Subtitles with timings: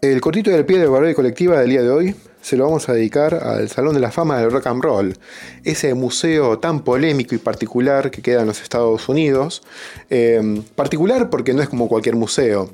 [0.00, 2.92] El cortito del pie de Barbarie Colectiva del día de hoy se lo vamos a
[2.92, 5.18] dedicar al Salón de la Fama del Rock and Roll,
[5.64, 9.64] ese museo tan polémico y particular que queda en los Estados Unidos.
[10.08, 12.70] Eh, particular porque no es como cualquier museo.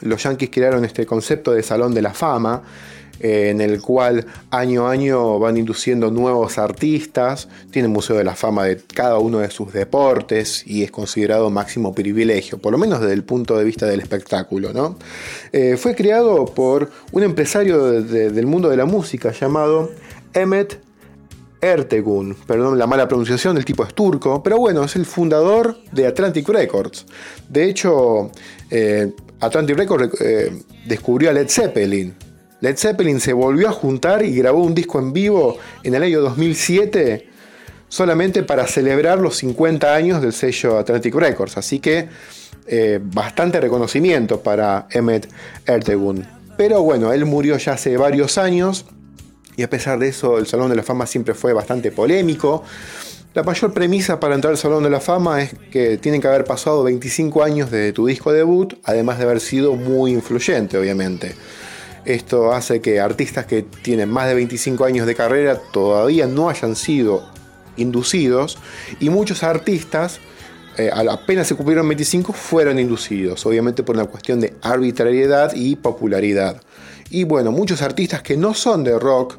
[0.00, 2.64] Los yankees crearon este concepto de Salón de la Fama
[3.22, 8.34] eh, en el cual año a año van induciendo nuevos artistas, tiene Museo de la
[8.34, 13.00] Fama de cada uno de sus deportes y es considerado máximo privilegio, por lo menos
[13.00, 14.72] desde el punto de vista del espectáculo.
[14.72, 14.96] ¿no?
[15.52, 19.90] Eh, fue creado por un empresario del mundo de la música llamado
[20.32, 20.80] Emmet
[21.60, 26.06] Ertegun, perdón la mala pronunciación, el tipo es turco, pero bueno, es el fundador de
[26.06, 27.04] Atlantic Records.
[27.50, 28.30] De hecho,
[28.70, 30.10] eh, Atlantic Records
[30.86, 32.14] descubrió a Led Zeppelin,
[32.60, 36.20] Led Zeppelin se volvió a juntar y grabó un disco en vivo en el año
[36.20, 37.28] 2007
[37.88, 41.56] solamente para celebrar los 50 años del sello Atlantic Records.
[41.56, 42.08] Así que
[42.66, 45.28] eh, bastante reconocimiento para Emmett
[45.66, 46.26] Ertegun.
[46.56, 48.86] Pero bueno, él murió ya hace varios años
[49.56, 52.62] y a pesar de eso el Salón de la Fama siempre fue bastante polémico.
[53.32, 56.44] La mayor premisa para entrar al Salón de la Fama es que tienen que haber
[56.44, 61.34] pasado 25 años desde tu disco debut, además de haber sido muy influyente, obviamente.
[62.04, 66.76] Esto hace que artistas que tienen más de 25 años de carrera todavía no hayan
[66.76, 67.22] sido
[67.76, 68.58] inducidos
[69.00, 70.20] y muchos artistas
[70.76, 76.62] eh, apenas se cumplieron 25 fueron inducidos, obviamente por una cuestión de arbitrariedad y popularidad.
[77.10, 79.36] Y bueno, muchos artistas que no son de rock,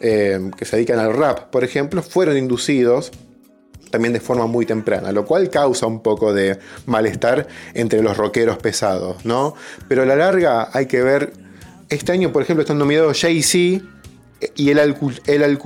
[0.00, 3.12] eh, que se dedican al rap, por ejemplo, fueron inducidos
[3.90, 8.56] también de forma muy temprana, lo cual causa un poco de malestar entre los rockeros
[8.56, 9.54] pesados, ¿no?
[9.86, 11.32] Pero a la larga hay que ver
[11.92, 13.84] este año, por ejemplo, están nominados Jay-Z
[14.56, 15.58] y el, Al el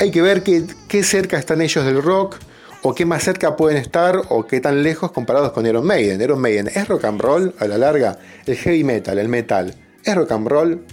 [0.00, 2.36] Hay que ver qué, cerca están ellos del rock,
[2.82, 6.20] o qué más cerca pueden estar, o qué tan lejos comparados con Iron Maiden.
[6.20, 10.14] Iron Maiden es rock and roll a la larga, el heavy metal, el metal, es
[10.14, 10.84] rock and roll.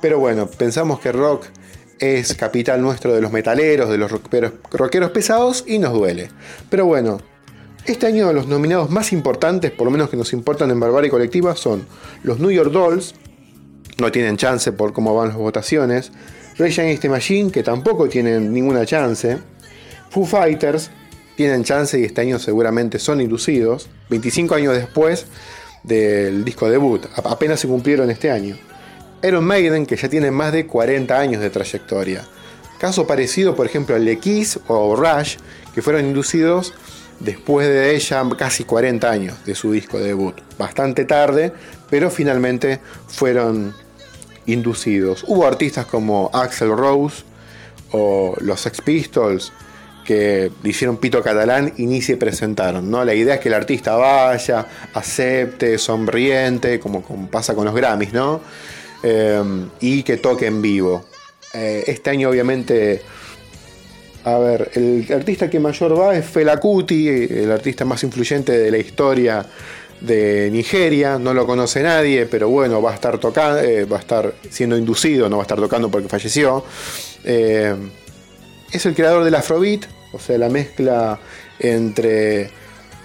[0.00, 1.46] Pero bueno, pensamos que rock
[1.98, 6.28] es capital nuestro de los metaleros, de los rockeros pesados, y nos duele.
[6.68, 7.18] Pero bueno,
[7.86, 11.54] este año los nominados más importantes, por lo menos que nos importan en Barbarie Colectiva,
[11.54, 11.86] son
[12.24, 13.14] los New York Dolls,
[13.98, 16.12] no tienen chance por cómo van las votaciones.
[16.58, 19.38] Rage Against the Machine, que tampoco tienen ninguna chance.
[20.10, 20.90] Foo Fighters
[21.36, 23.88] tienen chance y este año seguramente son inducidos.
[24.10, 25.26] 25 años después
[25.82, 28.56] del disco debut, apenas se cumplieron este año.
[29.22, 32.22] Iron Maiden, que ya tiene más de 40 años de trayectoria.
[32.78, 35.36] Caso parecido, por ejemplo, al de o Rush,
[35.74, 36.74] que fueron inducidos
[37.20, 40.36] después de ella casi 40 años de su disco debut.
[40.58, 41.52] Bastante tarde,
[41.88, 43.74] pero finalmente fueron
[44.46, 45.24] inducidos.
[45.26, 47.24] Hubo artistas como Axel Rose
[47.92, 49.52] o los Sex Pistols
[50.04, 52.90] que hicieron pito catalán y ni se presentaron.
[52.90, 53.04] ¿no?
[53.04, 58.40] La idea es que el artista vaya, acepte, sonriente, como, pasa con los Grammys, ¿no?
[59.02, 61.04] Em, y que toque en vivo.
[61.52, 63.02] Eh, este año obviamente,
[64.24, 68.70] a ver, el artista que mayor va es Fela Kuti, el artista más influyente de
[68.70, 69.44] la historia
[70.00, 74.00] de Nigeria, no lo conoce nadie, pero bueno, va a estar tocando, eh, va a
[74.00, 76.64] estar siendo inducido, no va a estar tocando porque falleció.
[77.24, 77.74] Eh,
[78.72, 81.18] es el creador del Afrobeat, o sea, la mezcla
[81.58, 82.50] entre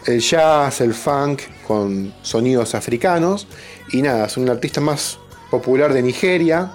[0.05, 3.47] el jazz, el funk con sonidos africanos.
[3.91, 5.19] Y nada, es un artista más
[5.49, 6.71] popular de Nigeria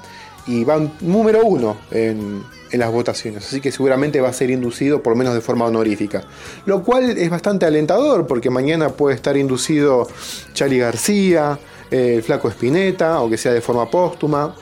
[0.46, 5.02] y va número uno en, en las votaciones, así que seguramente va a ser inducido
[5.02, 6.24] por lo menos de forma honorífica.
[6.64, 10.08] Lo cual es bastante alentador porque mañana puede estar inducido
[10.52, 11.58] Charlie García,
[11.90, 14.54] eh, Flaco Espineta, aunque sea de forma póstuma,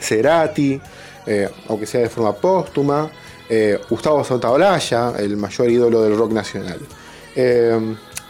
[0.00, 0.80] Cerati,
[1.26, 3.10] eh, aunque sea de forma póstuma,
[3.48, 6.80] eh, Gustavo Santaolalla, el mayor ídolo del rock nacional.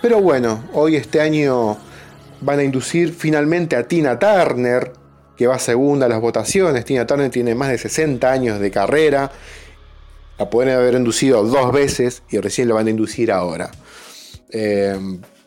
[0.03, 1.77] pero bueno, hoy este año
[2.41, 4.93] van a inducir finalmente a Tina Turner,
[5.37, 6.85] que va segunda a las votaciones.
[6.85, 9.31] Tina Turner tiene más de 60 años de carrera.
[10.39, 13.71] La pueden haber inducido dos veces y recién lo van a inducir ahora.
[14.51, 14.99] Eh,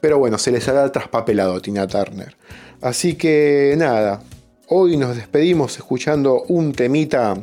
[0.02, 2.36] pero bueno, se les ha traspapelado a Tina Turner.
[2.82, 4.22] Así que nada,
[4.68, 7.36] hoy nos despedimos escuchando un temita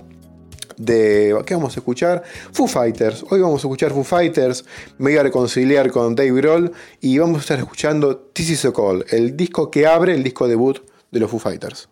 [0.77, 1.37] de.
[1.45, 2.23] ¿Qué vamos a escuchar?
[2.53, 3.25] Foo Fighters.
[3.31, 4.65] Hoy vamos a escuchar Foo Fighters.
[4.99, 8.73] Me voy a reconciliar con Dave Grohl y vamos a estar escuchando This Is a
[8.73, 10.79] Call, el disco que abre el disco debut
[11.11, 11.89] de los Foo Fighters.